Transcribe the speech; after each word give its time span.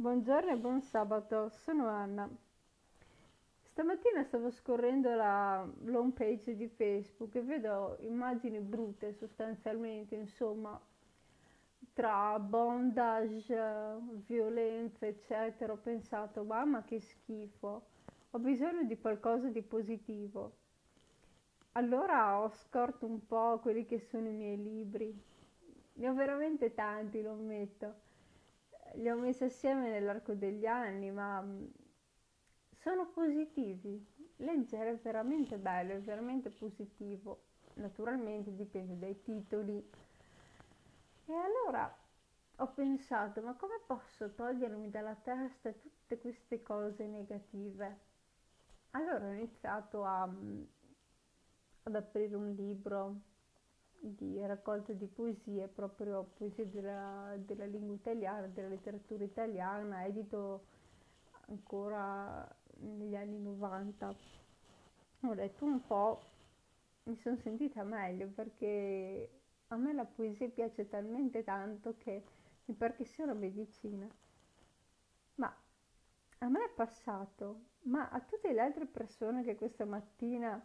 Buongiorno 0.00 0.52
e 0.52 0.56
buon 0.56 0.80
sabato, 0.80 1.48
sono 1.48 1.88
Anna. 1.88 2.30
Stamattina 3.62 4.22
stavo 4.22 4.48
scorrendo 4.48 5.12
la 5.12 5.68
home 5.92 6.12
page 6.12 6.54
di 6.54 6.68
Facebook 6.68 7.34
e 7.34 7.42
vedo 7.42 7.96
immagini 8.02 8.60
brutte 8.60 9.12
sostanzialmente, 9.14 10.14
insomma, 10.14 10.80
tra 11.92 12.38
bondage, 12.38 13.58
violenza, 14.24 15.04
eccetera. 15.04 15.72
Ho 15.72 15.78
pensato, 15.78 16.44
mamma 16.44 16.84
che 16.84 17.00
schifo, 17.00 17.86
ho 18.30 18.38
bisogno 18.38 18.84
di 18.84 19.00
qualcosa 19.00 19.48
di 19.48 19.62
positivo. 19.62 20.58
Allora 21.72 22.40
ho 22.40 22.50
scorto 22.50 23.04
un 23.04 23.26
po' 23.26 23.58
quelli 23.60 23.84
che 23.84 23.98
sono 23.98 24.28
i 24.28 24.32
miei 24.32 24.62
libri. 24.62 25.12
Ne 25.94 26.08
ho 26.08 26.14
veramente 26.14 26.72
tanti, 26.72 27.20
lo 27.20 27.32
ammetto 27.32 28.06
li 28.94 29.08
ho 29.08 29.16
messi 29.16 29.44
assieme 29.44 29.90
nell'arco 29.90 30.34
degli 30.34 30.66
anni, 30.66 31.10
ma 31.10 31.40
mm, 31.40 31.66
sono 32.78 33.06
positivi. 33.08 34.16
Leggere 34.36 34.90
è 34.90 34.96
veramente 34.96 35.58
bello, 35.58 35.94
è 35.94 36.00
veramente 36.00 36.50
positivo. 36.50 37.44
Naturalmente 37.74 38.54
dipende 38.54 38.98
dai 38.98 39.20
titoli. 39.22 39.90
E 41.26 41.32
allora 41.32 41.94
ho 42.56 42.66
pensato, 42.72 43.40
ma 43.42 43.54
come 43.54 43.80
posso 43.86 44.34
togliermi 44.34 44.90
dalla 44.90 45.14
testa 45.14 45.72
tutte 45.72 46.18
queste 46.18 46.62
cose 46.62 47.06
negative? 47.06 47.98
Allora 48.92 49.26
ho 49.26 49.32
iniziato 49.32 50.04
a, 50.04 50.26
mm, 50.26 50.62
ad 51.84 51.94
aprire 51.94 52.34
un 52.34 52.52
libro 52.54 53.20
di 54.00 54.44
raccolta 54.46 54.92
di 54.92 55.06
poesie, 55.06 55.68
proprio 55.68 56.30
poesie 56.36 56.70
della, 56.70 57.34
della 57.38 57.66
lingua 57.66 57.94
italiana, 57.94 58.46
della 58.46 58.68
letteratura 58.68 59.24
italiana, 59.24 60.04
edito 60.04 60.66
ancora 61.48 62.46
negli 62.76 63.16
anni 63.16 63.38
90. 63.40 64.14
Ho 65.22 65.32
letto 65.32 65.64
un 65.64 65.84
po', 65.84 66.22
mi 67.04 67.16
sono 67.16 67.36
sentita 67.36 67.82
meglio 67.82 68.28
perché 68.28 69.30
a 69.68 69.76
me 69.76 69.92
la 69.92 70.04
poesia 70.04 70.48
piace 70.48 70.88
talmente 70.88 71.42
tanto 71.42 71.96
che 71.98 72.22
mi 72.66 72.74
pare 72.74 72.94
che 72.94 73.04
sia 73.04 73.24
una 73.24 73.34
medicina. 73.34 74.08
Ma 75.36 75.54
a 76.38 76.48
me 76.48 76.64
è 76.64 76.70
passato, 76.70 77.60
ma 77.82 78.08
a 78.10 78.20
tutte 78.20 78.52
le 78.52 78.60
altre 78.60 78.86
persone 78.86 79.42
che 79.42 79.56
questa 79.56 79.84
mattina 79.84 80.64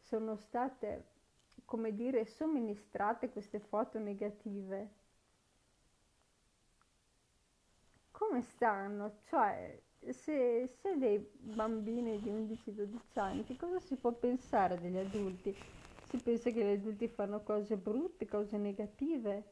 sono 0.00 0.36
state 0.36 1.16
come 1.68 1.94
dire, 1.94 2.24
somministrate 2.24 3.28
queste 3.28 3.58
foto 3.60 3.98
negative, 3.98 4.88
come 8.10 8.40
stanno? 8.40 9.18
Cioè, 9.24 9.78
se, 10.08 10.66
se 10.66 10.96
dei 10.96 11.18
bambini 11.34 12.18
di 12.20 12.30
11-12 12.30 13.18
anni, 13.20 13.44
che 13.44 13.56
cosa 13.56 13.78
si 13.80 13.96
può 13.96 14.12
pensare 14.12 14.80
degli 14.80 14.96
adulti? 14.96 15.54
Si 16.04 16.16
pensa 16.16 16.48
che 16.48 16.64
gli 16.64 16.78
adulti 16.78 17.06
fanno 17.06 17.42
cose 17.42 17.76
brutte, 17.76 18.26
cose 18.26 18.56
negative. 18.56 19.44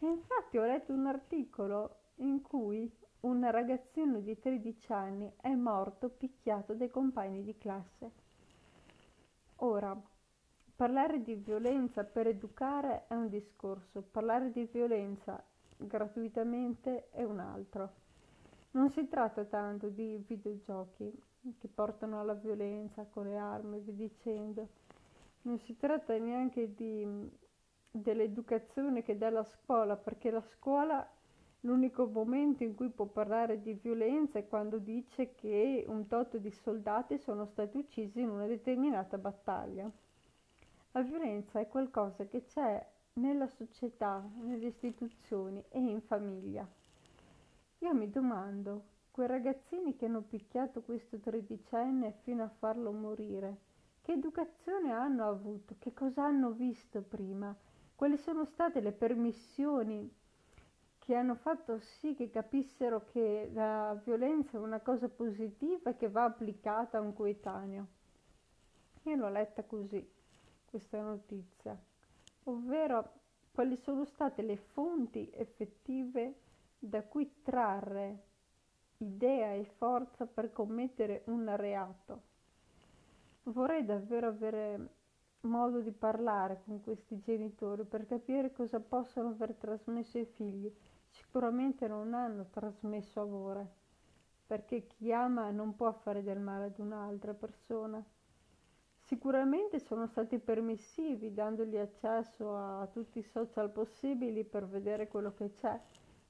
E 0.00 0.06
infatti 0.06 0.58
ho 0.58 0.64
letto 0.64 0.92
un 0.92 1.06
articolo 1.06 1.98
in 2.16 2.42
cui 2.42 2.92
un 3.20 3.48
ragazzino 3.48 4.18
di 4.18 4.36
13 4.36 4.92
anni 4.92 5.32
è 5.40 5.54
morto 5.54 6.08
picchiato 6.08 6.74
dai 6.74 6.90
compagni 6.90 7.44
di 7.44 7.56
classe. 7.56 8.10
Ora, 9.58 9.96
Parlare 10.82 11.22
di 11.22 11.36
violenza 11.36 12.02
per 12.02 12.26
educare 12.26 13.04
è 13.06 13.14
un 13.14 13.28
discorso, 13.28 14.02
parlare 14.02 14.50
di 14.50 14.64
violenza 14.64 15.40
gratuitamente 15.76 17.08
è 17.10 17.22
un 17.22 17.38
altro. 17.38 17.92
Non 18.72 18.90
si 18.90 19.06
tratta 19.06 19.44
tanto 19.44 19.90
di 19.90 20.20
videogiochi 20.26 21.16
che 21.56 21.68
portano 21.68 22.18
alla 22.18 22.34
violenza 22.34 23.06
con 23.08 23.28
le 23.28 23.38
armi 23.38 23.76
e 23.76 23.80
via 23.82 23.94
dicendo. 23.94 24.68
Non 25.42 25.60
si 25.60 25.76
tratta 25.76 26.18
neanche 26.18 26.74
di, 26.74 27.30
dell'educazione 27.88 29.04
che 29.04 29.16
dà 29.16 29.30
la 29.30 29.44
scuola, 29.44 29.94
perché 29.94 30.32
la 30.32 30.42
scuola 30.42 31.08
l'unico 31.60 32.08
momento 32.08 32.64
in 32.64 32.74
cui 32.74 32.88
può 32.88 33.06
parlare 33.06 33.62
di 33.62 33.74
violenza 33.74 34.40
è 34.40 34.48
quando 34.48 34.78
dice 34.78 35.36
che 35.36 35.84
un 35.86 36.08
tot 36.08 36.38
di 36.38 36.50
soldati 36.50 37.18
sono 37.18 37.44
stati 37.44 37.76
uccisi 37.76 38.20
in 38.20 38.30
una 38.30 38.46
determinata 38.46 39.16
battaglia. 39.16 39.88
La 40.94 41.00
violenza 41.00 41.58
è 41.58 41.68
qualcosa 41.68 42.26
che 42.26 42.44
c'è 42.44 42.86
nella 43.14 43.46
società, 43.46 44.22
nelle 44.40 44.66
istituzioni 44.66 45.64
e 45.70 45.80
in 45.80 46.02
famiglia. 46.02 46.68
Io 47.78 47.94
mi 47.94 48.10
domando, 48.10 48.84
quei 49.10 49.26
ragazzini 49.26 49.96
che 49.96 50.04
hanno 50.04 50.20
picchiato 50.20 50.82
questo 50.82 51.18
tredicenne 51.18 52.12
fino 52.24 52.42
a 52.42 52.50
farlo 52.58 52.92
morire, 52.92 53.56
che 54.02 54.12
educazione 54.12 54.92
hanno 54.92 55.26
avuto? 55.26 55.76
Che 55.78 55.94
cosa 55.94 56.24
hanno 56.24 56.50
visto 56.50 57.00
prima? 57.00 57.56
Quali 57.94 58.18
sono 58.18 58.44
state 58.44 58.80
le 58.80 58.92
permissioni 58.92 60.14
che 60.98 61.14
hanno 61.14 61.36
fatto 61.36 61.78
sì 61.78 62.14
che 62.14 62.28
capissero 62.28 63.06
che 63.06 63.50
la 63.54 63.98
violenza 64.04 64.58
è 64.58 64.60
una 64.60 64.80
cosa 64.80 65.08
positiva 65.08 65.88
e 65.88 65.96
che 65.96 66.10
va 66.10 66.24
applicata 66.24 66.98
a 66.98 67.00
un 67.00 67.14
coetaneo? 67.14 67.86
Io 69.04 69.16
l'ho 69.16 69.30
letta 69.30 69.64
così 69.64 70.20
questa 70.72 71.02
notizia, 71.02 71.78
ovvero 72.44 73.12
quali 73.52 73.76
sono 73.76 74.06
state 74.06 74.40
le 74.40 74.56
fonti 74.56 75.30
effettive 75.34 76.38
da 76.78 77.02
cui 77.02 77.42
trarre 77.42 78.22
idea 78.96 79.52
e 79.52 79.64
forza 79.64 80.24
per 80.24 80.50
commettere 80.50 81.24
un 81.26 81.54
reato. 81.56 82.22
Vorrei 83.42 83.84
davvero 83.84 84.28
avere 84.28 84.94
modo 85.40 85.80
di 85.80 85.92
parlare 85.92 86.62
con 86.64 86.80
questi 86.80 87.20
genitori 87.20 87.84
per 87.84 88.06
capire 88.06 88.50
cosa 88.52 88.80
possono 88.80 89.28
aver 89.28 89.52
trasmesso 89.52 90.16
ai 90.16 90.24
figli. 90.24 90.74
Sicuramente 91.10 91.86
non 91.86 92.14
hanno 92.14 92.46
trasmesso 92.48 93.20
amore, 93.20 93.74
perché 94.46 94.86
chi 94.86 95.12
ama 95.12 95.50
non 95.50 95.76
può 95.76 95.92
fare 95.92 96.22
del 96.22 96.40
male 96.40 96.64
ad 96.64 96.78
un'altra 96.78 97.34
persona. 97.34 98.02
Sicuramente 99.12 99.78
sono 99.78 100.06
stati 100.06 100.38
permissivi, 100.38 101.34
dandogli 101.34 101.76
accesso 101.76 102.56
a 102.56 102.88
tutti 102.90 103.18
i 103.18 103.22
social 103.22 103.70
possibili 103.70 104.42
per 104.42 104.66
vedere 104.66 105.06
quello 105.06 105.34
che 105.34 105.52
c'è. 105.52 105.78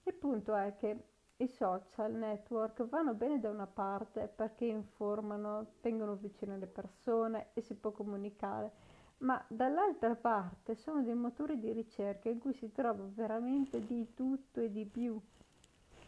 Il 0.03 0.15
punto 0.15 0.53
è 0.57 0.75
che 0.75 1.05
i 1.37 1.47
social 1.47 2.13
network 2.13 2.85
vanno 2.89 3.15
bene 3.15 3.39
da 3.39 3.51
una 3.51 3.69
parte 3.69 4.27
perché 4.27 4.65
informano, 4.65 5.75
tengono 5.81 6.17
vicine 6.17 6.59
le 6.59 6.67
persone 6.67 7.51
e 7.53 7.61
si 7.61 7.75
può 7.77 7.93
comunicare, 7.93 8.73
ma 9.19 9.41
dall'altra 9.47 10.17
parte 10.17 10.75
sono 10.75 11.05
dei 11.05 11.15
motori 11.15 11.61
di 11.61 11.71
ricerca 11.71 12.31
in 12.31 12.41
cui 12.41 12.53
si 12.53 12.73
trova 12.73 13.09
veramente 13.15 13.87
di 13.87 14.13
tutto 14.13 14.61
e 14.61 14.73
di 14.73 14.87
più. 14.87 15.21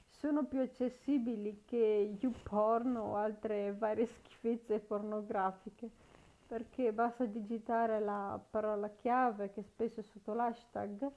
Sono 0.08 0.44
più 0.46 0.58
accessibili 0.58 1.62
che 1.64 2.16
YouPorn 2.20 2.96
o 2.96 3.14
altre 3.14 3.72
varie 3.74 4.06
schifezze 4.10 4.80
pornografiche 4.80 6.03
perché 6.46 6.92
basta 6.92 7.24
digitare 7.24 8.00
la 8.00 8.40
parola 8.50 8.88
chiave 8.90 9.52
che 9.52 9.62
spesso 9.62 10.00
è 10.00 10.02
sotto 10.02 10.34
l'hashtag 10.34 11.10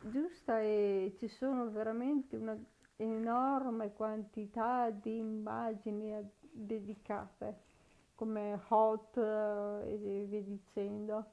giusta 0.00 0.60
e 0.60 1.14
ci 1.18 1.28
sono 1.28 1.70
veramente 1.70 2.36
una 2.36 2.56
enorme 2.96 3.92
quantità 3.92 4.90
di 4.90 5.18
immagini 5.18 6.14
dedicate 6.40 7.70
come 8.14 8.60
hot 8.68 9.16
eh, 9.16 9.92
e 9.92 10.26
via 10.28 10.42
dicendo. 10.42 11.24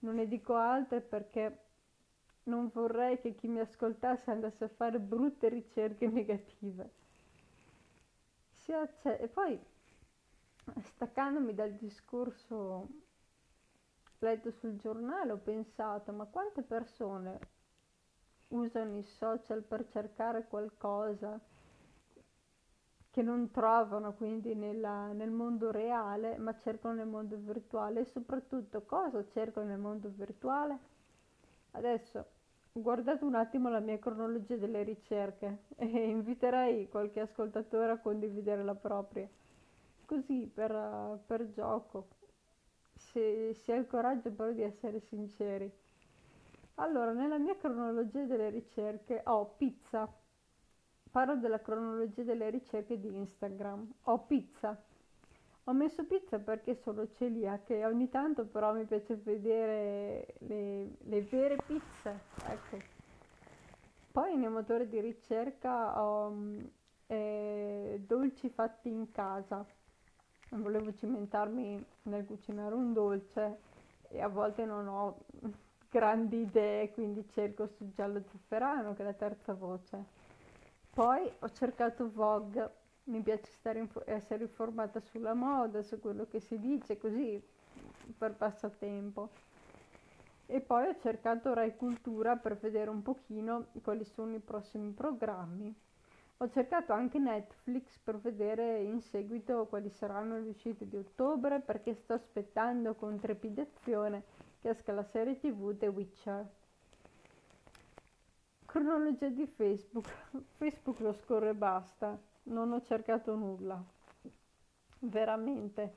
Non 0.00 0.16
ne 0.16 0.28
dico 0.28 0.54
altre 0.54 1.00
perché 1.00 1.60
non 2.44 2.70
vorrei 2.72 3.18
che 3.20 3.34
chi 3.34 3.48
mi 3.48 3.60
ascoltasse 3.60 4.30
andasse 4.30 4.64
a 4.64 4.68
fare 4.68 4.98
brutte 5.00 5.48
ricerche 5.48 6.06
negative. 6.08 6.90
E 8.68 9.28
poi 9.28 9.58
staccandomi 10.74 11.54
dal 11.54 11.72
discorso 11.74 12.88
letto 14.18 14.50
sul 14.50 14.76
giornale 14.76 15.32
ho 15.32 15.38
pensato 15.38 16.12
ma 16.12 16.24
quante 16.24 16.62
persone 16.62 17.38
usano 18.48 18.96
i 18.96 19.02
social 19.02 19.62
per 19.62 19.86
cercare 19.88 20.46
qualcosa 20.46 21.38
che 23.10 23.22
non 23.22 23.50
trovano 23.50 24.12
quindi 24.14 24.54
nella, 24.54 25.12
nel 25.12 25.30
mondo 25.30 25.70
reale 25.70 26.36
ma 26.36 26.54
cercano 26.58 26.94
nel 26.94 27.06
mondo 27.06 27.36
virtuale? 27.36 28.00
E 28.00 28.04
soprattutto 28.04 28.82
cosa 28.82 29.24
cercano 29.28 29.68
nel 29.68 29.78
mondo 29.78 30.10
virtuale? 30.14 30.78
Adesso 31.72 32.26
guardate 32.72 33.24
un 33.24 33.34
attimo 33.34 33.70
la 33.70 33.80
mia 33.80 33.98
cronologia 33.98 34.56
delle 34.56 34.82
ricerche 34.82 35.64
e 35.76 35.86
inviterei 35.86 36.88
qualche 36.88 37.20
ascoltatore 37.20 37.92
a 37.92 37.98
condividere 37.98 38.62
la 38.62 38.74
propria 38.74 39.26
così 40.06 40.50
per, 40.52 41.20
per 41.26 41.50
gioco, 41.50 42.08
se 42.94 43.52
si 43.54 43.72
ha 43.72 43.76
il 43.76 43.86
coraggio 43.86 44.30
però 44.30 44.50
di 44.52 44.62
essere 44.62 45.00
sinceri. 45.00 45.70
Allora, 46.76 47.12
nella 47.12 47.38
mia 47.38 47.56
cronologia 47.56 48.24
delle 48.24 48.50
ricerche 48.50 49.20
ho 49.24 49.54
pizza, 49.56 50.10
parlo 51.10 51.36
della 51.36 51.60
cronologia 51.60 52.22
delle 52.22 52.50
ricerche 52.50 52.98
di 52.98 53.16
Instagram. 53.16 53.92
Ho 54.04 54.18
pizza. 54.26 54.78
Ho 55.64 55.72
messo 55.72 56.04
pizza 56.04 56.38
perché 56.38 56.76
sono 56.76 57.08
celiaca 57.08 57.74
e 57.74 57.84
ogni 57.84 58.08
tanto 58.08 58.44
però 58.44 58.72
mi 58.72 58.84
piace 58.84 59.16
vedere 59.16 60.34
le, 60.40 60.90
le 60.98 61.22
vere 61.22 61.56
pizze. 61.66 62.20
Ecco. 62.46 62.78
Poi 64.12 64.36
nel 64.36 64.50
motore 64.50 64.88
di 64.88 65.00
ricerca 65.00 66.00
ho 66.00 66.32
eh, 67.06 68.02
dolci 68.06 68.48
fatti 68.48 68.88
in 68.88 69.10
casa. 69.10 69.66
Volevo 70.56 70.92
cimentarmi 70.94 71.84
nel 72.04 72.24
cucinare 72.24 72.74
un 72.74 72.92
dolce 72.92 73.58
e 74.08 74.22
a 74.22 74.28
volte 74.28 74.64
non 74.64 74.88
ho 74.88 75.18
grandi 75.90 76.40
idee, 76.40 76.90
quindi 76.92 77.28
cerco 77.28 77.66
su 77.66 77.90
giallo 77.92 78.22
zafferano 78.22 78.94
che 78.94 79.02
è 79.02 79.04
la 79.04 79.12
terza 79.12 79.52
voce. 79.52 80.02
Poi 80.92 81.30
ho 81.40 81.50
cercato 81.50 82.10
Vogue, 82.10 82.70
mi 83.04 83.20
piace 83.20 83.50
stare 83.52 83.86
essere 84.06 84.44
informata 84.44 84.98
sulla 85.00 85.34
moda, 85.34 85.82
su 85.82 86.00
quello 86.00 86.26
che 86.26 86.40
si 86.40 86.58
dice, 86.58 86.96
così 86.96 87.42
per 88.16 88.34
passatempo. 88.34 89.28
E 90.46 90.60
poi 90.60 90.86
ho 90.88 90.96
cercato 90.96 91.52
Rai 91.52 91.76
Cultura 91.76 92.36
per 92.36 92.56
vedere 92.56 92.88
un 92.88 93.02
pochino 93.02 93.66
quali 93.82 94.04
sono 94.04 94.34
i 94.34 94.40
prossimi 94.40 94.90
programmi. 94.90 95.74
Ho 96.38 96.50
cercato 96.50 96.92
anche 96.92 97.18
Netflix 97.18 97.96
per 98.04 98.18
vedere 98.18 98.82
in 98.82 99.00
seguito 99.00 99.64
quali 99.66 99.88
saranno 99.88 100.38
le 100.38 100.50
uscite 100.50 100.86
di 100.86 100.96
ottobre 100.96 101.60
perché 101.60 101.94
sto 101.94 102.12
aspettando 102.12 102.94
con 102.94 103.18
trepidazione 103.18 104.22
che 104.60 104.68
esca 104.68 104.92
la 104.92 105.02
serie 105.02 105.38
tv 105.38 105.74
The 105.78 105.86
Witcher. 105.86 106.46
Cronologia 108.66 109.28
di 109.28 109.46
Facebook. 109.46 110.06
Facebook 110.58 110.98
lo 111.00 111.14
scorre 111.14 111.50
e 111.50 111.54
basta, 111.54 112.18
non 112.44 112.70
ho 112.72 112.82
cercato 112.82 113.34
nulla. 113.34 113.82
Veramente. 114.98 115.94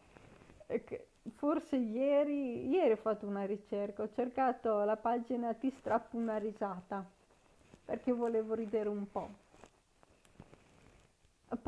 Forse 1.36 1.76
ieri, 1.76 2.70
ieri 2.70 2.92
ho 2.92 2.96
fatto 2.96 3.28
una 3.28 3.44
ricerca, 3.44 4.04
ho 4.04 4.10
cercato 4.10 4.86
la 4.86 4.96
pagina 4.96 5.54
Ti 5.54 5.70
strappo 5.70 6.16
una 6.16 6.38
risata 6.38 7.06
perché 7.84 8.14
volevo 8.14 8.54
ridere 8.54 8.88
un 8.88 9.12
po'. 9.12 9.48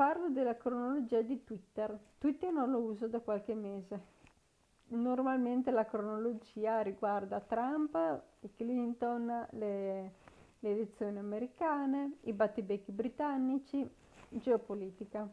Parlo 0.01 0.29
della 0.29 0.57
cronologia 0.57 1.21
di 1.21 1.43
Twitter. 1.43 1.95
Twitter 2.17 2.51
non 2.51 2.71
lo 2.71 2.79
uso 2.79 3.07
da 3.07 3.19
qualche 3.19 3.53
mese. 3.53 4.01
Normalmente 4.87 5.69
la 5.69 5.85
cronologia 5.85 6.81
riguarda 6.81 7.39
Trump, 7.39 8.23
Clinton, 8.55 9.45
le, 9.51 10.11
le 10.57 10.69
elezioni 10.71 11.19
americane, 11.19 12.17
i 12.21 12.33
battibecchi 12.33 12.91
britannici, 12.91 13.87
geopolitica. 14.29 15.29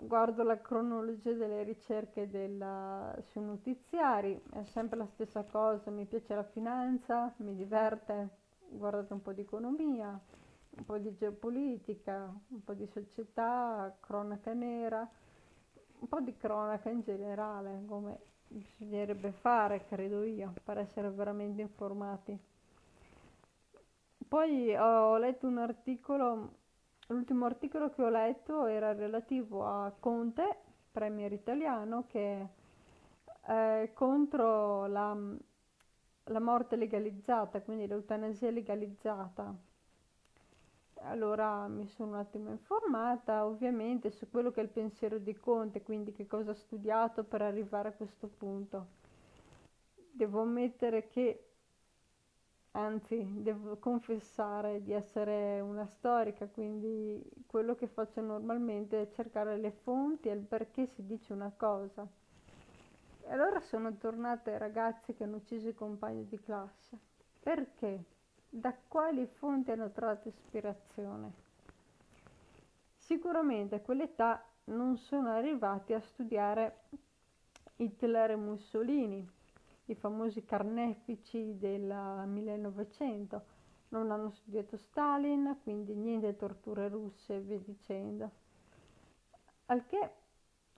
Guardo 0.00 0.42
la 0.42 0.58
cronologia 0.58 1.34
delle 1.34 1.64
ricerche 1.64 2.30
della, 2.30 3.14
sui 3.32 3.42
notiziari, 3.42 4.42
è 4.50 4.62
sempre 4.64 4.96
la 4.96 5.06
stessa 5.08 5.42
cosa, 5.42 5.90
mi 5.90 6.06
piace 6.06 6.34
la 6.34 6.42
finanza, 6.42 7.34
mi 7.36 7.54
diverte, 7.54 8.30
guardate 8.70 9.12
un 9.12 9.20
po' 9.20 9.34
di 9.34 9.42
economia, 9.42 10.18
un 10.74 10.84
po' 10.84 10.98
di 10.98 11.14
geopolitica, 11.14 12.34
un 12.48 12.64
po' 12.64 12.74
di 12.74 12.86
società, 12.86 13.94
cronaca 14.00 14.52
nera, 14.52 15.06
un 15.98 16.08
po' 16.08 16.20
di 16.20 16.34
cronaca 16.36 16.88
in 16.88 17.02
generale, 17.02 17.84
come 17.86 18.18
bisognerebbe 18.48 19.32
fare, 19.32 19.84
credo 19.86 20.22
io, 20.24 20.54
per 20.64 20.78
essere 20.78 21.10
veramente 21.10 21.60
informati. 21.60 22.38
Poi 24.26 24.74
ho 24.74 25.16
letto 25.18 25.46
un 25.46 25.58
articolo, 25.58 26.54
l'ultimo 27.08 27.44
articolo 27.44 27.90
che 27.90 28.02
ho 28.02 28.08
letto 28.08 28.66
era 28.66 28.94
relativo 28.94 29.66
a 29.66 29.90
Conte, 29.98 30.56
premier 30.90 31.32
italiano, 31.32 32.06
che 32.06 32.48
è 33.42 33.90
contro 33.92 34.86
la, 34.86 35.14
la 36.24 36.40
morte 36.40 36.76
legalizzata, 36.76 37.60
quindi 37.60 37.86
l'eutanasia 37.86 38.50
legalizzata 38.50 39.54
allora 41.04 41.66
mi 41.68 41.86
sono 41.86 42.10
un 42.12 42.16
attimo 42.16 42.50
informata 42.50 43.44
ovviamente 43.44 44.10
su 44.10 44.28
quello 44.30 44.50
che 44.50 44.60
è 44.60 44.64
il 44.64 44.68
pensiero 44.70 45.18
di 45.18 45.34
Conte, 45.34 45.82
quindi 45.82 46.12
che 46.12 46.26
cosa 46.26 46.52
ha 46.52 46.54
studiato 46.54 47.24
per 47.24 47.42
arrivare 47.42 47.88
a 47.88 47.92
questo 47.92 48.28
punto. 48.28 48.86
Devo 50.10 50.42
ammettere 50.42 51.08
che, 51.08 51.50
anzi, 52.72 53.42
devo 53.42 53.76
confessare 53.78 54.82
di 54.82 54.92
essere 54.92 55.60
una 55.60 55.86
storica, 55.86 56.46
quindi 56.46 57.22
quello 57.46 57.74
che 57.74 57.86
faccio 57.86 58.20
normalmente 58.20 59.02
è 59.02 59.08
cercare 59.08 59.56
le 59.56 59.70
fonti 59.70 60.28
e 60.28 60.32
il 60.32 60.44
perché 60.44 60.86
si 60.86 61.04
dice 61.06 61.32
una 61.32 61.52
cosa. 61.56 62.06
E 63.24 63.32
allora 63.32 63.60
sono 63.60 63.96
tornate 63.96 64.52
ai 64.52 64.58
ragazzi 64.58 65.14
che 65.14 65.24
hanno 65.24 65.36
ucciso 65.36 65.68
i 65.68 65.74
compagni 65.74 66.26
di 66.26 66.38
classe. 66.40 66.98
Perché? 67.40 68.04
Da 68.54 68.76
quali 68.86 69.24
fonti 69.24 69.70
hanno 69.70 69.90
trovato 69.92 70.28
ispirazione? 70.28 71.32
Sicuramente 72.98 73.76
a 73.76 73.80
quell'età 73.80 74.44
non 74.64 74.98
sono 74.98 75.30
arrivati 75.30 75.94
a 75.94 76.00
studiare 76.00 76.80
Hitler 77.76 78.32
e 78.32 78.36
Mussolini, 78.36 79.26
i 79.86 79.94
famosi 79.94 80.44
carnefici 80.44 81.56
del 81.56 81.80
1900, 82.26 83.42
non 83.88 84.10
hanno 84.10 84.28
studiato 84.32 84.76
Stalin, 84.76 85.56
quindi 85.62 85.94
niente 85.94 86.36
torture 86.36 86.88
russe 86.88 87.36
e 87.36 87.40
via 87.40 87.58
dicendo. 87.58 88.30
Al 89.64 89.86
che 89.86 90.10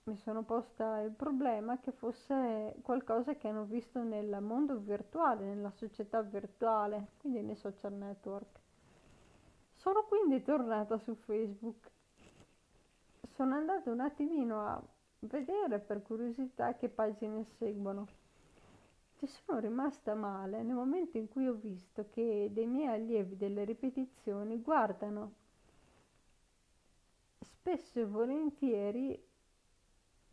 mi 0.07 0.17
sono 0.17 0.43
posta 0.43 0.99
il 1.01 1.09
problema 1.09 1.79
che 1.79 1.91
fosse 1.91 2.75
qualcosa 2.83 3.33
che 3.35 3.47
hanno 3.47 3.63
visto 3.63 4.03
nel 4.03 4.39
mondo 4.39 4.77
virtuale, 4.77 5.45
nella 5.45 5.71
società 5.71 6.21
virtuale, 6.21 7.07
quindi 7.17 7.41
nei 7.41 7.55
social 7.55 7.93
network. 7.93 8.59
Sono 9.73 10.03
quindi 10.03 10.43
tornata 10.43 10.99
su 10.99 11.15
Facebook. 11.15 11.89
Sono 13.33 13.55
andata 13.55 13.89
un 13.89 13.99
attimino 13.99 14.61
a 14.67 14.79
vedere 15.21 15.79
per 15.79 16.03
curiosità 16.03 16.75
che 16.75 16.87
pagine 16.87 17.43
seguono. 17.57 18.07
Ci 19.17 19.25
sono 19.25 19.57
rimasta 19.57 20.13
male 20.13 20.61
nel 20.61 20.75
momento 20.75 21.17
in 21.17 21.27
cui 21.29 21.47
ho 21.47 21.55
visto 21.55 22.09
che 22.11 22.49
dei 22.51 22.67
miei 22.67 22.93
allievi 22.93 23.37
delle 23.37 23.63
ripetizioni 23.63 24.61
guardano 24.61 25.33
spesso 27.39 27.99
e 27.99 28.05
volentieri 28.05 29.24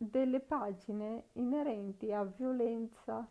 delle 0.09 0.39
pagine 0.39 1.25
inerenti 1.33 2.11
a 2.11 2.23
violenza, 2.23 3.27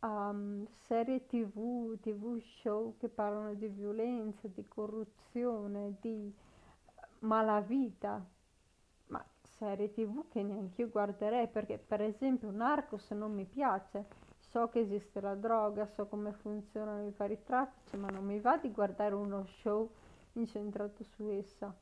a 0.00 0.28
um, 0.28 0.66
serie 0.86 1.26
tv, 1.26 1.98
tv 2.00 2.38
show 2.40 2.96
che 2.98 3.08
parlano 3.08 3.54
di 3.54 3.68
violenza, 3.68 4.48
di 4.48 4.64
corruzione, 4.66 5.96
di 6.00 6.32
malavita, 7.20 8.24
ma 9.06 9.24
serie 9.42 9.92
tv 9.92 10.28
che 10.28 10.42
neanche 10.42 10.82
io 10.82 10.88
guarderei 10.88 11.48
perché 11.48 11.78
per 11.78 12.02
esempio 12.02 12.50
Narcos 12.50 13.10
non 13.10 13.32
mi 13.32 13.44
piace, 13.44 14.06
so 14.38 14.68
che 14.68 14.80
esiste 14.80 15.20
la 15.20 15.34
droga, 15.34 15.86
so 15.86 16.06
come 16.06 16.32
funzionano 16.32 17.06
i 17.06 17.12
vari 17.16 17.42
traffici, 17.42 17.96
ma 17.96 18.08
non 18.08 18.24
mi 18.24 18.40
va 18.40 18.56
di 18.58 18.70
guardare 18.70 19.14
uno 19.14 19.46
show 19.46 19.90
incentrato 20.32 21.02
su 21.02 21.28
essa 21.28 21.74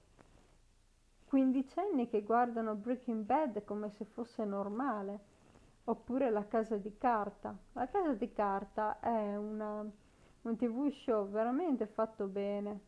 quindicenni 1.32 2.10
che 2.10 2.20
guardano 2.20 2.74
Breaking 2.74 3.24
Bad 3.24 3.64
come 3.64 3.88
se 3.88 4.04
fosse 4.04 4.44
normale, 4.44 5.20
oppure 5.84 6.28
La 6.28 6.46
casa 6.46 6.76
di 6.76 6.98
carta. 6.98 7.56
La 7.72 7.88
casa 7.88 8.12
di 8.12 8.30
carta 8.34 9.00
è 9.00 9.34
una, 9.34 9.80
un 10.42 10.56
tv 10.56 10.90
show 10.90 11.26
veramente 11.30 11.86
fatto 11.86 12.26
bene, 12.26 12.78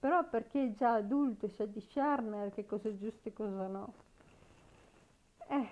però 0.00 0.28
per 0.28 0.48
chi 0.48 0.58
è 0.66 0.72
già 0.72 0.94
adulto 0.94 1.46
e 1.46 1.50
sa 1.50 1.64
discernere 1.64 2.50
che 2.50 2.66
cosa 2.66 2.88
è 2.88 2.96
giusto 2.96 3.28
e 3.28 3.32
cosa 3.32 3.68
no. 3.68 3.92
Eh, 5.46 5.68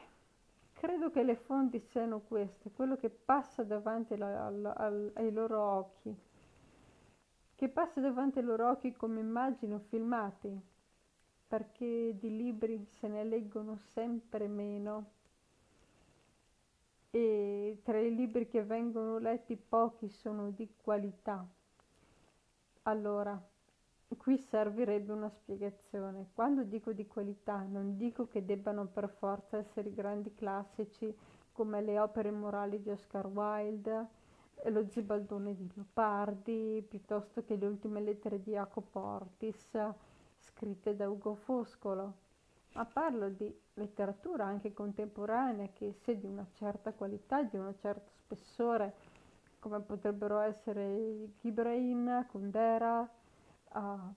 credo 0.72 1.10
che 1.10 1.24
le 1.24 1.34
fonti 1.34 1.80
siano 1.80 2.20
queste, 2.20 2.70
quello 2.70 2.96
che 2.96 3.10
passa 3.10 3.64
davanti 3.64 4.16
la, 4.16 4.46
al, 4.46 4.72
al, 4.76 5.10
ai 5.14 5.32
loro 5.32 5.60
occhi, 5.60 6.16
che 7.56 7.68
passa 7.68 8.00
davanti 8.00 8.38
ai 8.38 8.44
loro 8.44 8.70
occhi 8.70 8.92
come 8.92 9.18
immagini 9.18 9.74
o 9.74 9.80
filmati, 9.88 10.72
perché 11.46 12.16
di 12.18 12.36
libri 12.36 12.84
se 12.84 13.08
ne 13.08 13.24
leggono 13.24 13.76
sempre 13.76 14.48
meno 14.48 15.12
e 17.10 17.78
tra 17.84 18.00
i 18.00 18.12
libri 18.14 18.48
che 18.48 18.64
vengono 18.64 19.18
letti 19.18 19.56
pochi 19.56 20.08
sono 20.08 20.50
di 20.50 20.68
qualità. 20.82 21.46
Allora, 22.82 23.40
qui 24.16 24.36
servirebbe 24.36 25.12
una 25.12 25.28
spiegazione. 25.28 26.30
Quando 26.34 26.64
dico 26.64 26.92
di 26.92 27.06
qualità 27.06 27.62
non 27.62 27.96
dico 27.96 28.26
che 28.26 28.44
debbano 28.44 28.86
per 28.86 29.08
forza 29.08 29.58
essere 29.58 29.92
grandi 29.92 30.34
classici 30.34 31.14
come 31.52 31.80
le 31.82 32.00
opere 32.00 32.32
morali 32.32 32.82
di 32.82 32.90
Oscar 32.90 33.26
Wilde, 33.26 34.08
lo 34.64 34.88
Zibaldone 34.88 35.54
di 35.54 35.70
Leopardi, 35.72 36.84
piuttosto 36.88 37.44
che 37.44 37.54
le 37.54 37.66
ultime 37.66 38.00
lettere 38.00 38.40
di 38.42 38.52
Jacopo 38.52 38.98
Ortis, 38.98 39.70
scritte 40.54 40.96
da 40.96 41.08
Ugo 41.08 41.34
Foscolo. 41.34 42.22
Ma 42.74 42.84
parlo 42.84 43.28
di 43.28 43.54
letteratura 43.74 44.46
anche 44.46 44.72
contemporanea 44.72 45.68
che 45.72 45.94
sia 46.02 46.14
di 46.14 46.26
una 46.26 46.46
certa 46.54 46.92
qualità, 46.92 47.42
di 47.42 47.56
un 47.56 47.72
certo 47.78 48.10
spessore, 48.24 48.94
come 49.60 49.80
potrebbero 49.80 50.40
essere 50.40 51.28
Ghibrain, 51.40 52.26
Kundera, 52.30 53.08
uh, 53.72 54.14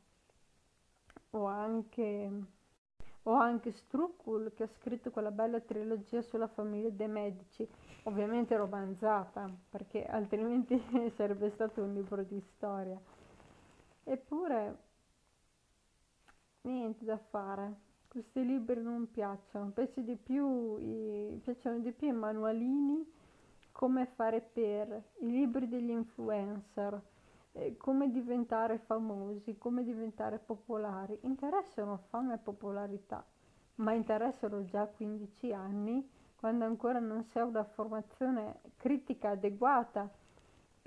o 1.31 1.45
anche 1.45 2.55
o 3.27 3.33
anche 3.33 3.73
Struccul 3.73 4.53
che 4.55 4.63
ha 4.63 4.69
scritto 4.79 5.11
quella 5.11 5.31
bella 5.31 5.59
trilogia 5.59 6.21
sulla 6.21 6.47
famiglia 6.47 6.89
dei 6.89 7.09
Medici, 7.09 7.67
ovviamente 8.03 8.55
romanzata, 8.55 9.53
perché 9.69 10.05
altrimenti 10.05 10.81
sarebbe 11.15 11.49
stato 11.49 11.83
un 11.83 11.93
libro 11.93 12.23
di 12.23 12.39
storia. 12.39 12.97
Eppure, 14.05 14.86
niente 16.69 17.05
da 17.05 17.17
fare, 17.17 17.75
questi 18.07 18.45
libri 18.45 18.81
non 18.81 19.09
piacciono, 19.11 19.71
piace 19.71 20.03
di 20.03 20.15
più 20.15 20.77
i, 20.77 21.39
piacciono 21.41 21.79
di 21.79 21.91
più 21.91 22.07
i 22.07 22.13
manualini, 22.13 23.05
come 23.71 24.05
fare 24.05 24.41
per, 24.41 25.09
i 25.19 25.29
libri 25.29 25.67
degli 25.67 25.91
influencer, 25.91 26.99
eh, 27.51 27.77
come 27.77 28.09
diventare 28.09 28.79
famosi, 28.79 29.57
come 29.57 29.83
diventare 29.83 30.39
popolari. 30.39 31.17
Interessano 31.21 32.05
fama 32.09 32.33
e 32.33 32.37
popolarità, 32.39 33.25
ma 33.75 33.93
interessano 33.93 34.63
già 34.65 34.81
a 34.81 34.87
15 34.87 35.53
anni, 35.53 36.09
quando 36.35 36.65
ancora 36.65 36.99
non 36.99 37.23
si 37.23 37.37
ha 37.39 37.45
una 37.45 37.63
formazione 37.63 38.61
critica 38.77 39.31
adeguata 39.31 40.11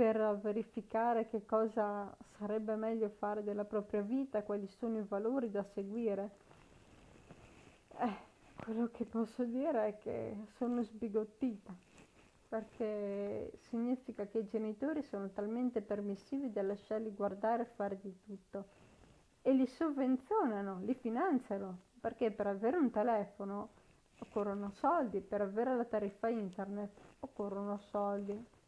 per 0.01 0.39
verificare 0.43 1.29
che 1.29 1.45
cosa 1.45 2.11
sarebbe 2.39 2.75
meglio 2.75 3.11
fare 3.11 3.45
della 3.45 3.67
propria 3.67 4.01
vita, 4.01 4.43
quali 4.43 4.67
sono 4.67 4.97
i 4.97 5.05
valori 5.07 5.51
da 5.51 5.63
seguire. 5.63 6.31
Eh, 7.99 8.15
quello 8.65 8.89
che 8.91 9.05
posso 9.05 9.45
dire 9.45 9.89
è 9.89 9.99
che 9.99 10.47
sono 10.57 10.83
sbigottita 10.83 11.77
perché 12.49 13.53
significa 13.69 14.27
che 14.27 14.39
i 14.39 14.47
genitori 14.47 15.03
sono 15.03 15.29
talmente 15.33 15.83
permissivi 15.83 16.51
da 16.51 16.63
lasciarli 16.63 17.13
guardare 17.15 17.65
e 17.65 17.73
fare 17.77 17.99
di 18.01 18.19
tutto 18.25 18.69
e 19.43 19.53
li 19.53 19.67
sovvenzionano, 19.67 20.81
li 20.81 20.95
finanziano, 20.95 21.77
perché 22.01 22.31
per 22.31 22.47
avere 22.47 22.79
un 22.79 22.91
telefono 22.91 23.69
occorrono 24.21 24.71
soldi, 24.71 25.21
per 25.21 25.43
avere 25.43 25.77
la 25.77 25.85
tariffa 25.85 26.29
internet 26.29 26.91
occorrono 27.21 27.77
soldi. 27.77 28.59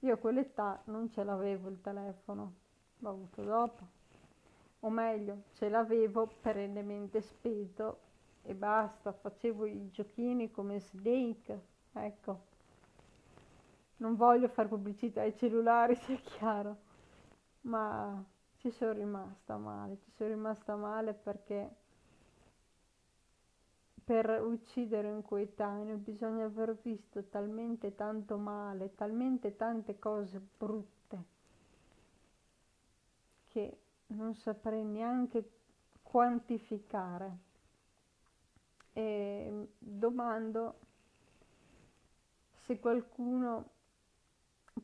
Io 0.00 0.14
a 0.14 0.16
quell'età 0.16 0.82
non 0.86 1.10
ce 1.10 1.24
l'avevo 1.24 1.68
il 1.68 1.80
telefono, 1.80 2.54
l'ho 2.98 3.08
avuto 3.10 3.42
dopo. 3.42 3.86
O 4.80 4.90
meglio, 4.90 5.42
ce 5.54 5.68
l'avevo 5.68 6.28
perennemente 6.40 7.20
spento 7.20 8.00
e 8.42 8.54
basta, 8.54 9.12
facevo 9.12 9.66
i 9.66 9.90
giochini 9.90 10.50
come 10.50 10.78
Snake, 10.78 11.60
ecco 11.92 12.48
non 13.98 14.16
voglio 14.16 14.48
fare 14.48 14.68
pubblicità 14.68 15.22
ai 15.22 15.36
cellulari, 15.36 15.94
sia 16.02 16.16
chiaro, 16.16 16.76
ma 17.62 18.22
ci 18.56 18.70
sono 18.70 18.92
rimasta 18.92 19.56
male, 19.56 19.98
ci 19.98 20.10
sono 20.10 20.30
rimasta 20.30 20.76
male 20.76 21.14
perché 21.14 21.76
per 24.08 24.40
uccidere 24.40 25.10
un 25.10 25.20
coetaneo 25.20 25.98
bisogna 25.98 26.46
aver 26.46 26.74
visto 26.80 27.24
talmente 27.24 27.94
tanto 27.94 28.38
male, 28.38 28.94
talmente 28.94 29.54
tante 29.54 29.98
cose 29.98 30.40
brutte 30.56 31.24
che 33.48 33.78
non 34.06 34.34
saprei 34.34 34.82
neanche 34.82 35.50
quantificare. 36.00 37.36
E 38.94 39.68
domando 39.78 40.78
se 42.64 42.80
qualcuno 42.80 43.68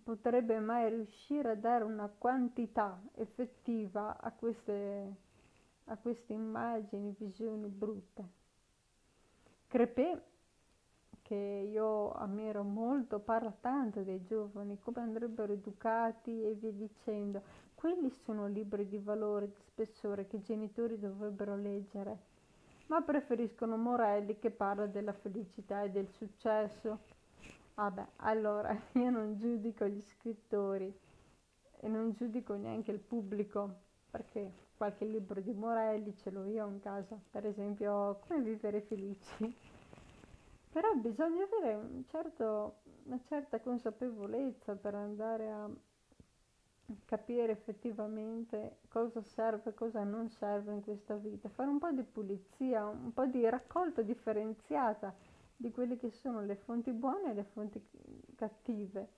potrebbe 0.02 0.58
mai 0.58 0.90
riuscire 0.90 1.52
a 1.52 1.56
dare 1.56 1.84
una 1.84 2.08
quantità 2.08 3.00
effettiva 3.14 4.20
a 4.20 4.30
queste, 4.32 5.14
a 5.84 5.96
queste 5.96 6.34
immagini, 6.34 7.14
visioni 7.18 7.68
brutte. 7.68 8.42
Crepè, 9.74 10.22
che 11.22 11.34
io 11.34 12.12
ammiro 12.12 12.62
molto, 12.62 13.18
parla 13.18 13.52
tanto 13.60 14.02
dei 14.02 14.22
giovani, 14.22 14.78
come 14.78 15.00
andrebbero 15.00 15.52
educati 15.52 16.44
e 16.44 16.54
via 16.54 16.70
dicendo. 16.70 17.42
Quelli 17.74 18.08
sono 18.08 18.46
libri 18.46 18.86
di 18.86 18.98
valore, 18.98 19.48
di 19.48 19.60
spessore 19.66 20.28
che 20.28 20.36
i 20.36 20.42
genitori 20.42 20.96
dovrebbero 20.96 21.56
leggere, 21.56 22.18
ma 22.86 23.00
preferiscono 23.00 23.76
Morelli 23.76 24.38
che 24.38 24.52
parla 24.52 24.86
della 24.86 25.12
felicità 25.12 25.82
e 25.82 25.90
del 25.90 26.08
successo 26.08 27.00
Vabbè, 27.74 28.06
allora 28.18 28.72
io 28.94 29.10
non 29.10 29.36
giudico 29.36 29.88
gli 29.88 30.00
scrittori 30.02 30.96
e 31.80 31.88
non 31.88 32.12
giudico 32.12 32.54
neanche 32.54 32.92
il 32.92 33.00
pubblico, 33.00 33.74
perché 34.08 34.52
qualche 34.76 35.04
libro 35.04 35.40
di 35.40 35.52
Morelli 35.52 36.14
ce 36.16 36.30
l'ho 36.30 36.44
io 36.44 36.66
in 36.66 36.80
casa, 36.80 37.18
per 37.30 37.46
esempio 37.46 38.20
Come 38.26 38.42
vivere 38.42 38.80
felici. 38.82 39.63
Però 40.74 40.92
bisogna 40.96 41.44
avere 41.44 41.76
un 41.76 42.02
certo, 42.08 42.78
una 43.04 43.20
certa 43.28 43.60
consapevolezza 43.60 44.74
per 44.74 44.96
andare 44.96 45.48
a 45.48 45.70
capire 47.04 47.52
effettivamente 47.52 48.78
cosa 48.88 49.22
serve 49.22 49.70
e 49.70 49.74
cosa 49.74 50.02
non 50.02 50.28
serve 50.30 50.72
in 50.72 50.82
questa 50.82 51.14
vita, 51.14 51.48
fare 51.48 51.68
un 51.68 51.78
po' 51.78 51.92
di 51.92 52.02
pulizia, 52.02 52.86
un 52.86 53.12
po' 53.14 53.24
di 53.26 53.48
raccolta 53.48 54.02
differenziata 54.02 55.14
di 55.56 55.70
quelle 55.70 55.96
che 55.96 56.10
sono 56.10 56.42
le 56.42 56.56
fonti 56.56 56.90
buone 56.90 57.30
e 57.30 57.34
le 57.34 57.44
fonti 57.44 57.80
cattive 58.34 59.08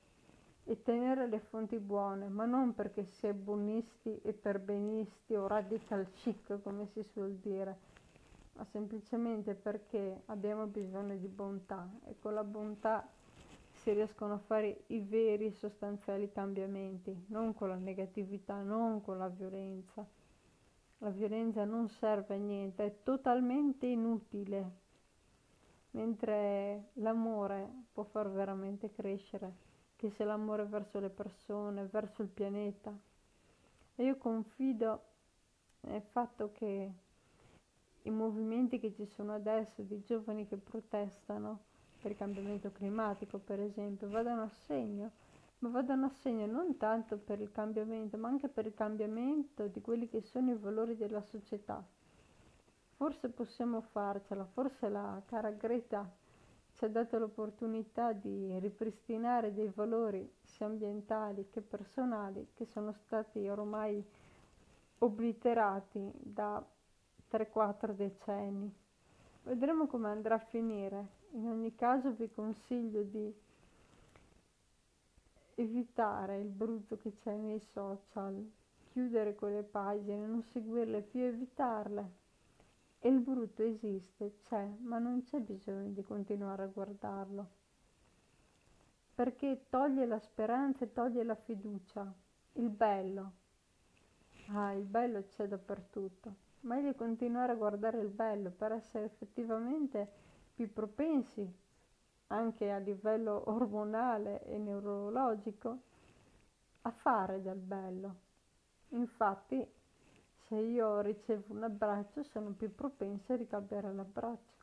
e 0.65 0.83
tenere 0.83 1.27
le 1.27 1.41
fonti 1.41 1.79
buone, 1.79 2.29
ma 2.29 2.45
non 2.45 2.75
perché 2.75 3.07
si 3.07 3.29
è 3.29 3.33
buonisti 3.33 4.21
e 4.21 4.35
perbenisti 4.35 5.35
o 5.35 5.47
radical 5.47 6.11
chic 6.13 6.61
come 6.63 6.87
si 6.89 7.03
suol 7.03 7.33
dire, 7.37 7.96
ma 8.57 8.65
semplicemente 8.65 9.55
perché 9.55 10.23
abbiamo 10.27 10.67
bisogno 10.67 11.17
di 11.17 11.29
bontà 11.29 11.89
e 12.05 12.19
con 12.19 12.35
la 12.35 12.45
bontà 12.45 13.09
si 13.73 13.93
riescono 13.93 14.35
a 14.35 14.39
fare 14.39 14.85
i 14.89 15.01
veri 15.01 15.53
sostanziali 15.53 16.31
cambiamenti, 16.33 17.27
non 17.29 17.55
con 17.55 17.69
la 17.69 17.77
negatività, 17.77 18.63
non 18.63 19.03
con 19.03 19.19
la 19.19 19.29
violenza. 19.29 20.07
La 20.99 21.11
violenza 21.11 21.65
non 21.65 21.89
serve 21.89 22.35
a 22.35 22.39
niente, 22.39 22.85
è 22.85 23.03
totalmente 23.03 23.87
inutile 23.87 24.85
mentre 25.97 26.91
l'amore 26.95 27.85
può 27.93 28.05
far 28.05 28.31
veramente 28.31 28.91
crescere, 28.91 29.55
che 29.97 30.11
sia 30.11 30.27
l'amore 30.27 30.65
verso 30.65 31.01
le 31.01 31.09
persone, 31.09 31.87
verso 31.87 32.23
il 32.23 32.29
pianeta. 32.29 32.97
E 33.95 34.05
io 34.05 34.17
confido 34.19 35.05
nel 35.81 36.03
fatto 36.03 36.53
che 36.53 36.93
i 38.07 38.11
movimenti 38.11 38.79
che 38.79 38.93
ci 38.93 39.05
sono 39.05 39.35
adesso 39.35 39.83
di 39.83 40.01
giovani 40.05 40.47
che 40.47 40.57
protestano 40.57 41.65
per 42.01 42.13
il 42.13 42.17
cambiamento 42.17 42.71
climatico, 42.71 43.39
per 43.39 43.61
esempio, 43.61 44.09
vadano 44.09 44.43
a 44.43 44.49
segno, 44.49 45.11
ma 45.59 45.71
vadano 45.71 46.07
a 46.07 46.11
segno 46.11 46.47
non 46.47 46.77
tanto 46.77 47.19
per 47.19 47.41
il 47.41 47.51
cambiamento, 47.51 48.17
ma 48.17 48.29
anche 48.29 48.49
per 48.49 48.67
il 48.67 48.75
cambiamento 48.75 49.67
di 49.67 49.81
quelli 49.81 50.09
che 50.09 50.21
sono 50.21 50.53
i 50.53 50.57
valori 50.57 50.97
della 50.97 51.21
società. 51.23 51.85
Forse 52.97 53.29
possiamo 53.29 53.81
farcela, 53.81 54.45
forse 54.45 54.89
la 54.89 55.21
cara 55.27 55.51
Greta 55.51 56.09
ci 56.75 56.85
ha 56.85 56.89
dato 56.89 57.19
l'opportunità 57.19 58.13
di 58.13 58.57
ripristinare 58.59 59.53
dei 59.53 59.71
valori 59.75 60.31
sia 60.43 60.67
ambientali 60.67 61.49
che 61.51 61.61
personali 61.61 62.51
che 62.55 62.67
sono 62.67 62.93
stati 62.93 63.49
ormai 63.49 64.05
obliterati 64.99 66.11
da 66.15 66.65
3-4 67.37 67.93
decenni. 67.93 68.75
Vedremo 69.43 69.87
come 69.87 70.09
andrà 70.09 70.37
a 70.37 70.39
finire. 70.39 71.25
In 71.33 71.49
ogni 71.49 71.75
caso 71.75 72.13
vi 72.13 72.31
consiglio 72.31 73.03
di 73.03 73.35
evitare 75.57 76.39
il 76.39 76.49
brutto 76.49 76.97
che 76.97 77.13
c'è 77.17 77.35
nei 77.35 77.61
social, 77.61 78.51
chiudere 78.91 79.35
quelle 79.35 79.63
pagine, 79.63 80.27
non 80.27 80.43
seguirle 80.43 81.03
più, 81.03 81.21
evitarle 81.21 82.25
e 82.99 83.09
il 83.09 83.21
brutto 83.21 83.63
esiste, 83.63 84.39
c'è, 84.49 84.67
ma 84.81 84.99
non 84.99 85.23
c'è 85.23 85.39
bisogno 85.39 85.91
di 85.91 86.03
continuare 86.03 86.63
a 86.63 86.67
guardarlo. 86.67 87.51
Perché 89.15 89.67
toglie 89.69 90.07
la 90.07 90.19
speranza 90.19 90.85
e 90.85 90.93
toglie 90.93 91.23
la 91.23 91.35
fiducia. 91.35 92.13
Il 92.55 92.69
bello. 92.69 93.33
Ah, 94.49 94.73
il 94.73 94.85
bello 94.85 95.25
c'è 95.29 95.47
dappertutto. 95.47 96.46
Meglio 96.67 96.95
continuare 96.95 97.53
a 97.53 97.55
guardare 97.55 98.01
il 98.01 98.09
bello 98.09 98.51
per 98.51 98.73
essere 98.73 99.05
effettivamente 99.05 100.11
più 100.53 100.73
propensi 100.73 101.49
anche 102.29 102.73
a 102.73 102.79
livello 102.79 103.45
ormonale 103.51 104.43
e 104.43 104.59
neurologico, 104.59 105.79
a 106.83 106.91
fare 106.91 107.41
del 107.41 107.59
bello. 107.59 108.15
Infatti, 108.91 109.65
se 110.49 110.57
io 110.57 111.01
ricevo 111.03 111.55
un 111.55 111.63
abbraccio 111.63 112.25
sono 112.25 112.51
più 112.51 112.75
propensa 112.75 113.35
a 113.35 113.37
ricambiare 113.37 113.93
l'abbraccio. 113.93 114.55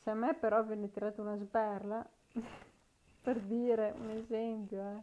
Se 0.00 0.08
a 0.08 0.14
me 0.14 0.34
però 0.36 0.62
viene 0.64 0.90
tirata 0.90 1.20
una 1.20 1.36
sberla, 1.36 2.08
per 3.20 3.40
dire 3.40 3.94
un 3.98 4.08
esempio, 4.08 4.80
eh, 4.80 5.02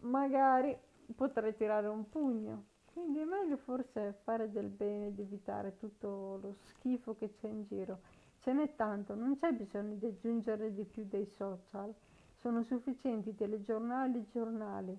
magari 0.00 0.76
potrei 1.14 1.56
tirare 1.56 1.86
un 1.86 2.06
pugno. 2.10 2.67
Quindi 2.98 3.20
è 3.20 3.24
meglio 3.24 3.56
forse 3.58 4.18
fare 4.24 4.50
del 4.50 4.70
bene 4.70 5.06
ed 5.06 5.20
evitare 5.20 5.76
tutto 5.76 6.40
lo 6.42 6.56
schifo 6.62 7.14
che 7.14 7.32
c'è 7.32 7.46
in 7.46 7.62
giro. 7.62 8.00
Ce 8.40 8.52
n'è 8.52 8.74
tanto, 8.74 9.14
non 9.14 9.38
c'è 9.38 9.52
bisogno 9.52 9.94
di 9.94 10.06
aggiungere 10.06 10.74
di 10.74 10.82
più 10.84 11.04
dei 11.06 11.24
social. 11.24 11.94
Sono 12.34 12.64
sufficienti 12.64 13.36
telegiornali 13.36 14.18
e 14.18 14.26
giornali. 14.32 14.98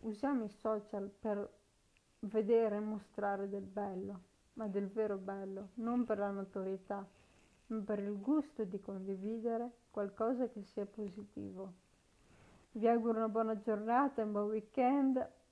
Usiamo 0.00 0.44
i 0.44 0.48
social 0.48 1.10
per 1.20 1.46
vedere 2.20 2.76
e 2.76 2.80
mostrare 2.80 3.50
del 3.50 3.66
bello, 3.66 4.20
ma 4.54 4.66
del 4.66 4.88
vero 4.88 5.18
bello, 5.18 5.68
non 5.74 6.04
per 6.04 6.16
la 6.16 6.30
notorietà 6.30 7.06
per 7.84 7.98
il 7.98 8.18
gusto 8.18 8.64
di 8.64 8.80
condividere 8.80 9.70
qualcosa 9.90 10.48
che 10.48 10.62
sia 10.62 10.86
positivo. 10.86 11.74
Vi 12.72 12.88
auguro 12.88 13.18
una 13.18 13.28
buona 13.28 13.58
giornata, 13.58 14.22
un 14.22 14.32
buon 14.32 14.46
weekend 14.46 15.44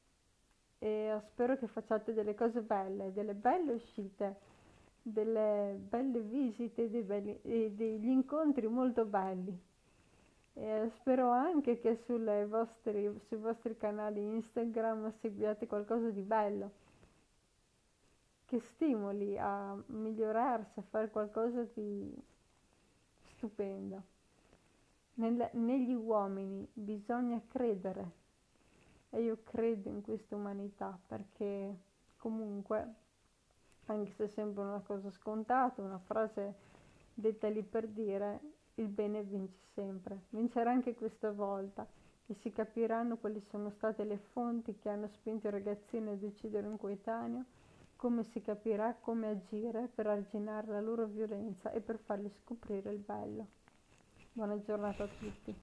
e 0.78 1.21
spero 1.31 1.57
che 1.57 1.66
facciate 1.66 2.12
delle 2.12 2.35
cose 2.35 2.61
belle, 2.61 3.12
delle 3.12 3.35
belle 3.35 3.73
uscite, 3.73 4.37
delle 5.02 5.76
belle 5.78 6.21
visite, 6.21 6.88
belli, 6.88 7.38
degli 7.43 8.09
incontri 8.09 8.66
molto 8.66 9.04
belli. 9.04 9.57
E 10.57 10.90
spero 11.00 11.31
anche 11.31 11.81
che 11.81 11.99
vostri, 12.47 13.21
sui 13.26 13.37
vostri 13.38 13.76
canali 13.76 14.21
Instagram 14.21 15.12
seguiate 15.21 15.66
qualcosa 15.66 16.11
di 16.11 16.23
bello 16.23 16.83
che 18.47 18.61
stimoli 18.75 19.37
a 19.38 19.76
migliorarsi, 19.87 20.78
a 20.78 20.83
fare 20.83 21.11
qualcosa 21.11 21.66
di 21.75 22.14
stupendo. 23.35 24.02
Nel, 25.14 25.49
negli 25.52 25.95
uomini 25.95 26.69
bisogna 26.73 27.40
credere 27.49 28.23
e 29.14 29.23
io 29.23 29.38
credo 29.44 29.88
in 29.88 30.02
questa 30.02 30.37
umanità 30.37 30.99
perché 31.06 31.75
comunque, 32.16 32.94
anche 33.87 34.12
se 34.12 34.28
sembra 34.28 34.64
una 34.64 34.80
cosa 34.80 35.11
scontata, 35.11 35.83
una 35.83 35.99
frase 35.99 36.54
detta 37.14 37.49
lì 37.49 37.62
per 37.62 37.87
dire, 37.87 38.40
il 38.76 38.88
bene 38.88 39.23
vince 39.23 39.59
sempre. 39.73 40.25
Vincerà 40.30 40.71
anche 40.71 40.94
questa 40.94 41.30
volta 41.30 41.87
e 42.26 42.35
si 42.35 42.50
capiranno 42.50 43.16
quali 43.16 43.40
sono 43.50 43.71
state 43.71 44.04
le 44.04 44.16
fonti 44.16 44.76
che 44.78 44.88
hanno 44.88 45.09
spinto 45.09 45.49
i 45.49 45.50
ragazzini 45.50 46.11
a 46.11 46.16
decidere 46.16 46.66
un 46.66 46.78
coetaneo 46.78 47.44
come 47.97 48.25
si 48.25 48.40
capirà 48.42 48.94
come 49.00 49.28
agire 49.28 49.88
per 49.94 50.06
arginare 50.06 50.66
la 50.66 50.80
loro 50.80 51.06
violenza 51.06 51.71
e 51.73 51.80
per 51.80 51.99
fargli 51.99 52.30
scoprire 52.42 52.92
il 52.92 52.99
bello. 52.99 53.47
Buona 54.33 54.61
giornata 54.61 55.04
a 55.04 55.09
tutti. 55.09 55.52